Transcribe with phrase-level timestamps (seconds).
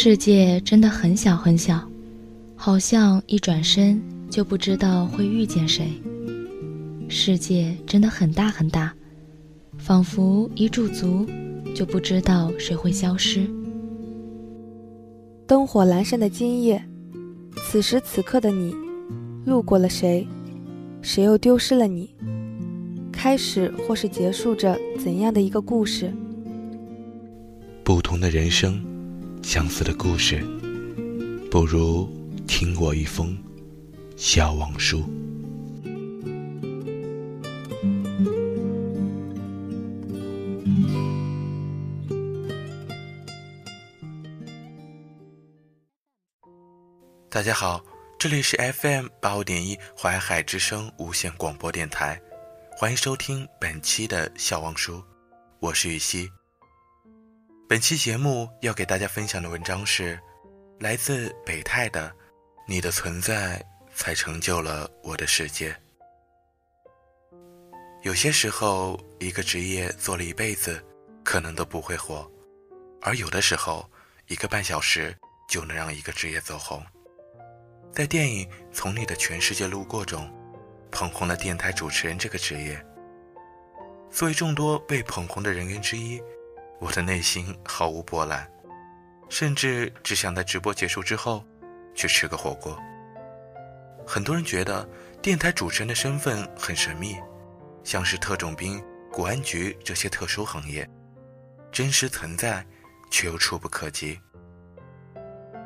[0.00, 1.82] 世界真的很小很小，
[2.54, 4.00] 好像一转身
[4.30, 5.88] 就不知道会遇见谁。
[7.08, 8.94] 世界真的很大很大，
[9.76, 11.26] 仿佛一驻足
[11.74, 13.44] 就不知道谁会消失。
[15.48, 16.80] 灯火阑珊的今夜，
[17.64, 18.72] 此时此刻的你，
[19.46, 20.24] 路过了谁？
[21.02, 22.14] 谁又丢失了你？
[23.10, 26.14] 开始或是结束着怎样的一个故事？
[27.82, 28.80] 不同的人生，
[29.48, 30.44] 相似的故事，
[31.50, 32.06] 不如
[32.46, 33.34] 听我一封
[34.14, 35.02] 小往书。
[47.30, 47.82] 大家好，
[48.18, 52.20] 这里是 FM 八五点一淮海之声无线广播电台，
[52.76, 55.02] 欢迎收听本期的小王书，
[55.58, 56.28] 我是雨熙。
[57.68, 60.18] 本期节目要给大家分享的文章是
[60.80, 62.08] 来自北泰的
[62.66, 63.62] 《你的存在
[63.94, 65.70] 才成就了我的世界》。
[68.00, 70.82] 有些时候，一个职业做了一辈子，
[71.22, 72.26] 可能都不会火；
[73.02, 73.86] 而有的时候，
[74.28, 75.14] 一个半小时
[75.46, 76.82] 就能让一个职业走红。
[77.92, 80.26] 在电影《从你的全世界路过》中，
[80.90, 82.82] 捧红了电台主持人这个职业。
[84.10, 86.18] 作为众多被捧红的人员之一。
[86.80, 88.48] 我的内心毫无波澜，
[89.28, 91.44] 甚至只想在直播结束之后
[91.94, 92.78] 去吃个火锅。
[94.06, 94.88] 很多人觉得
[95.20, 97.16] 电台主持人的身份很神秘，
[97.82, 98.82] 像是特种兵、
[99.12, 100.88] 国安局这些特殊行业，
[101.72, 102.64] 真实存在
[103.10, 104.18] 却又触不可及。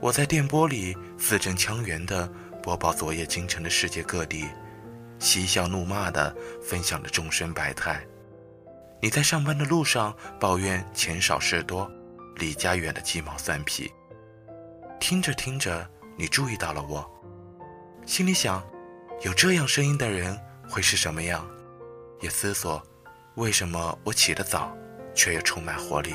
[0.00, 2.26] 我在电波里字正腔圆地
[2.62, 4.48] 播报昨夜京城的世界各地，
[5.18, 8.04] 嬉笑怒骂地分享着众生百态。
[9.04, 11.92] 你在上班的路上抱怨钱少事多，
[12.36, 13.92] 离家远的鸡毛蒜皮。
[14.98, 15.86] 听着听着，
[16.16, 17.06] 你注意到了我，
[18.06, 18.64] 心里想，
[19.20, 20.40] 有这样声音的人
[20.70, 21.46] 会是什么样？
[22.22, 22.82] 也思索，
[23.34, 24.74] 为什么我起得早，
[25.14, 26.14] 却又充满活力？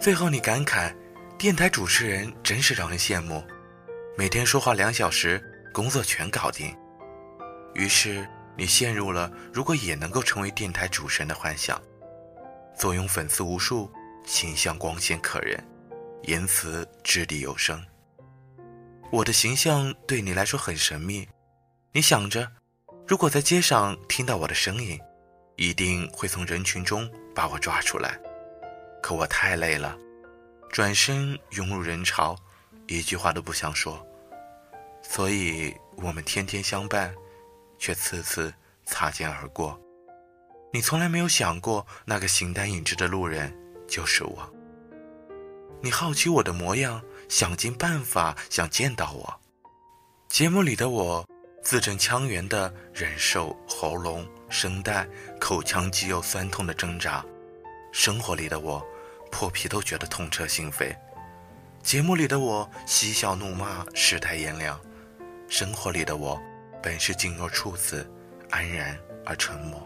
[0.00, 0.96] 最后你感慨，
[1.36, 3.44] 电台主持人真是让人羡慕，
[4.16, 5.38] 每天说话两小时，
[5.74, 6.74] 工作全搞定。
[7.74, 8.26] 于是。
[8.56, 11.80] 你陷入了如果也能够成为电台主持人的幻想，
[12.76, 13.90] 坐拥粉丝无数，
[14.24, 15.62] 形象光鲜可人，
[16.22, 17.84] 言辞掷地有声。
[19.12, 21.28] 我的形象对你来说很神秘，
[21.92, 22.50] 你想着，
[23.06, 24.98] 如果在街上听到我的声音，
[25.56, 28.18] 一定会从人群中把我抓出来。
[29.02, 29.96] 可我太累了，
[30.70, 32.34] 转身涌入人潮，
[32.86, 34.04] 一句话都不想说。
[35.02, 37.14] 所以我们天天相伴。
[37.78, 38.52] 却次次
[38.84, 39.80] 擦肩而过，
[40.72, 43.54] 你从来没有想过那个形单影只的路人
[43.88, 44.52] 就是我。
[45.82, 49.40] 你好奇我的模样，想尽办法想见到我。
[50.28, 51.26] 节目里的我
[51.62, 55.06] 字正腔圆地忍受喉咙、声带、
[55.40, 57.24] 口腔肌肉酸痛的挣扎；
[57.92, 58.84] 生活里的我
[59.30, 60.96] 破皮都觉得痛彻心扉。
[61.82, 64.76] 节目里的我嬉笑怒骂，世态炎凉；
[65.48, 66.40] 生活里的我。
[66.86, 68.08] 本是静若处子，
[68.48, 69.84] 安然而沉默。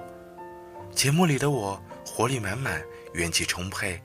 [0.92, 2.84] 节目里的我活力满满，
[3.14, 3.98] 元气充沛；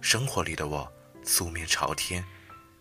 [0.00, 2.24] 生活里的我素面朝天，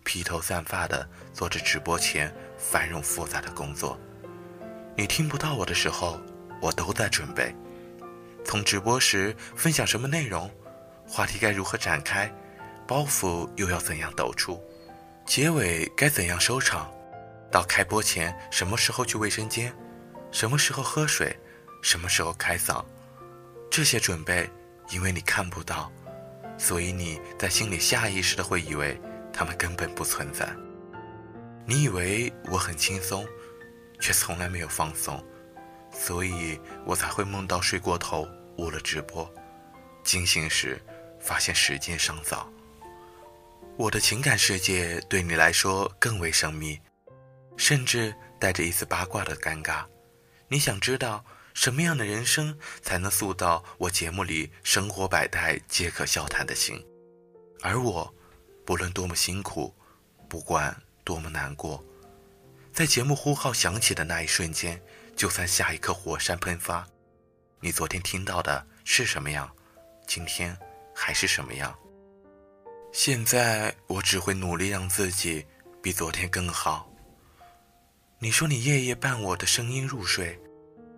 [0.03, 3.95] 披头散发的做着直播前繁荣复杂的工作。
[4.97, 6.19] 你听不到我的时候，
[6.59, 7.55] 我都在准备。
[8.43, 10.49] 从直播时分享什么内容，
[11.07, 12.27] 话题该如何展开，
[12.87, 14.59] 包袱又要怎样抖出，
[15.27, 16.91] 结尾该怎样收场。
[17.51, 19.73] 到开播前，什么时候去卫生间，
[20.31, 21.35] 什么时候喝水，
[21.81, 22.85] 什么时候开嗓，
[23.71, 24.49] 这些准备，
[24.91, 25.91] 因为你看不到，
[26.57, 28.99] 所以你在心里下意识的会以为
[29.33, 30.47] 他们根本不存在。
[31.65, 33.25] 你以为我很轻松，
[33.99, 35.23] 却从来没有放松，
[35.91, 38.27] 所以我才会梦到睡过头
[38.57, 39.31] 误了直播，
[40.03, 40.79] 惊醒时
[41.19, 42.51] 发现时间尚早。
[43.77, 46.79] 我的情感世界对你来说更为神秘。
[47.59, 49.85] 甚至带着一丝八卦的尴尬，
[50.47, 51.23] 你想知道
[51.53, 56.81] 什么样的人生才能塑造我节目里生活百态皆可笑谈的心？
[57.61, 58.11] 而我，
[58.65, 59.75] 不论多么辛苦，
[60.29, 60.73] 不管
[61.03, 61.83] 多么难过，
[62.71, 64.81] 在节目呼号响起的那一瞬间，
[65.17, 66.87] 就算下一刻火山喷发，
[67.59, 69.53] 你昨天听到的是什么样，
[70.07, 70.57] 今天
[70.95, 71.77] 还是什么样？
[72.93, 75.45] 现在我只会努力让自己
[75.83, 76.88] 比昨天更好。
[78.21, 80.37] 你说你夜夜伴我的声音入睡，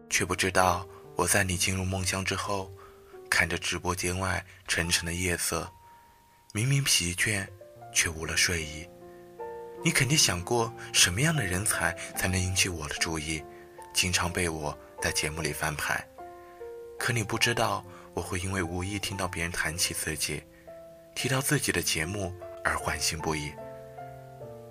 [0.09, 2.71] 却不知道我在你进入梦乡之后，
[3.29, 5.71] 看着直播间外沉沉的夜色，
[6.51, 7.47] 明明疲倦，
[7.93, 8.89] 却无了睡意。
[9.83, 13.43] 你肯定想过什么样的人才才能引起我的注意，
[13.93, 16.03] 经常被我在节目里翻牌。
[16.97, 17.85] 可你不知道，
[18.15, 20.41] 我会因为无意听到别人谈起自己，
[21.13, 22.33] 提到自己的节目
[22.63, 23.51] 而欢欣不已。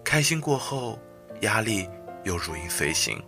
[0.02, 0.98] 开心过后，
[1.42, 1.88] 压力
[2.24, 3.22] 又如影随形，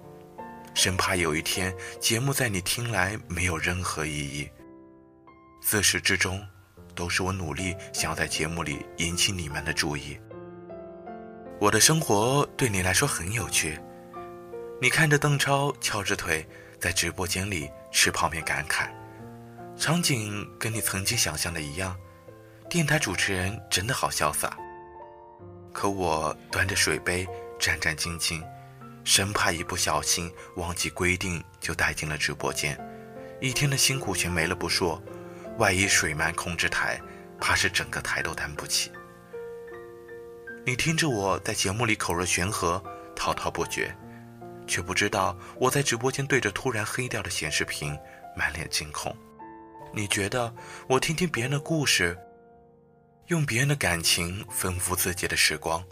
[0.74, 4.48] 生怕有一天节目在你听来没有任何意义。
[5.60, 6.44] 自始至终，
[6.94, 10.18] 都是我努力想要在节目里引起你们的注意。
[11.60, 13.78] 我的生活对你来说很有趣，
[14.80, 16.44] 你看着邓超翘着腿
[16.80, 18.88] 在直播间里吃泡面感慨，
[19.76, 21.96] 场景跟你曾经想象的一样，
[22.68, 24.56] 电台主持人真的好潇洒。
[25.72, 27.26] 可我端着水杯
[27.58, 28.42] 战战兢兢，
[29.04, 32.78] 生怕一不小心忘记规定就带进了直播间，
[33.40, 35.02] 一天的辛苦钱没了不说，
[35.58, 37.00] 万一水漫控制台，
[37.40, 38.90] 怕是整个台都担不起。
[40.64, 42.82] 你听着我在节目里口若悬河、
[43.16, 43.92] 滔滔不绝，
[44.66, 47.98] 却不知道我在直播间对着突然黑掉的显示屏
[48.36, 49.16] 满脸惊恐。
[49.92, 50.54] 你觉得
[50.88, 52.16] 我听听别人的故事，
[53.26, 55.84] 用别人的感情丰富自己的时光，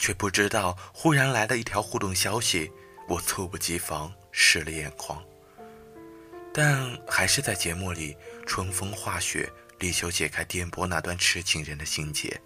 [0.00, 2.72] 却不知道忽然来了一条互动消息，
[3.06, 5.22] 我猝不及防湿了眼眶。
[6.54, 8.16] 但还是在节目里
[8.46, 9.48] 春风化雪，
[9.78, 12.40] 力求解开电波那段痴情人的心结。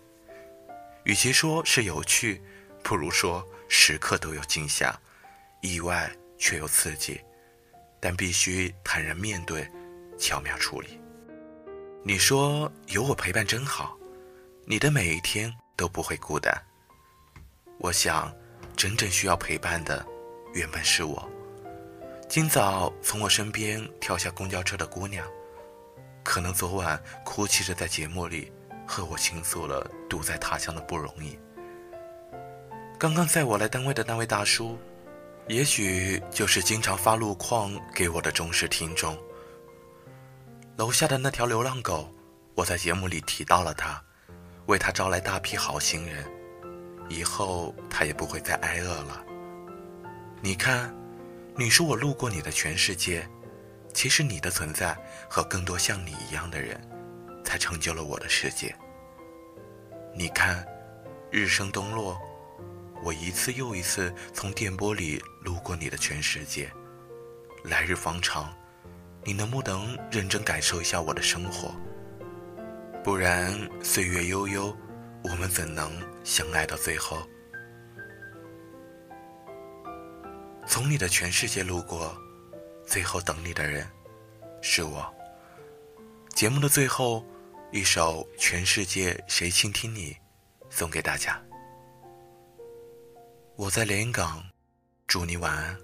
[1.04, 2.42] 与其说是有趣，
[2.82, 5.00] 不如说时刻都有惊吓，
[5.62, 7.20] 意外却又刺激，
[8.00, 9.70] 但必须坦然面对，
[10.18, 11.00] 巧妙处理。
[12.02, 13.96] 你说有我陪伴真好，
[14.66, 16.52] 你的每一天都不会孤单。
[17.78, 18.34] 我想，
[18.76, 20.04] 真正需要陪伴的，
[20.52, 21.28] 原本是我。
[22.28, 25.26] 今早从我身边跳下公交车的姑娘，
[26.22, 28.52] 可能昨晚哭泣着在节目里。
[28.86, 31.38] 和我倾诉了独在他乡的不容易。
[32.98, 34.78] 刚刚载我来单位的那位大叔，
[35.48, 39.16] 也许就是经常发路况给我的忠实听众。
[40.76, 42.12] 楼下的那条流浪狗，
[42.54, 43.98] 我在节目里提到了它，
[44.66, 46.22] 为它招来大批好心人，
[47.08, 49.24] 以后他也不会再挨饿了。
[50.40, 50.94] 你看，
[51.56, 53.28] 你说我路过你的全世界，
[53.92, 54.96] 其实你的存在
[55.28, 56.80] 和更多像你一样的人。
[57.44, 58.74] 才成就了我的世界。
[60.14, 60.66] 你看，
[61.30, 62.18] 日升东落，
[63.02, 66.72] 我一次又一次从电波里路过你的全世界。
[67.64, 68.52] 来日方长，
[69.22, 71.72] 你能不能认真感受一下我的生活？
[73.04, 74.74] 不然岁月悠悠，
[75.22, 75.92] 我们怎能
[76.24, 77.18] 相爱到最后？
[80.66, 82.16] 从你的全世界路过，
[82.86, 83.86] 最后等你的人，
[84.62, 85.14] 是我。
[86.30, 87.24] 节目的最后。
[87.72, 90.12] 一首《全世界谁倾听你》，
[90.70, 91.42] 送给大家。
[93.56, 94.44] 我在连云港，
[95.08, 95.83] 祝你晚安。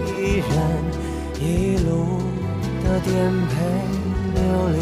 [0.21, 0.45] 一人，
[1.39, 1.89] 一路
[2.83, 3.11] 的颠
[3.47, 3.53] 沛
[4.35, 4.77] 流离。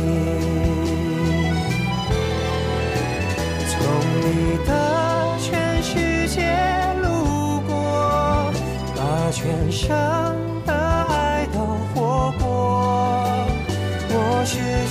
[3.69, 3.72] 从
[4.19, 4.27] 你
[4.67, 4.69] 的
[5.39, 5.48] 全
[5.81, 6.36] 世界
[7.01, 7.08] 路
[7.62, 7.72] 过，
[8.98, 9.00] 把
[9.31, 9.96] 全生。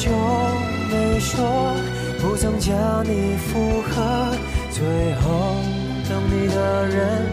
[0.00, 0.12] 就
[0.88, 1.44] 没说，
[2.20, 4.30] 不曾叫你附和，
[4.70, 4.80] 最
[5.16, 5.26] 后
[6.08, 7.32] 等你的人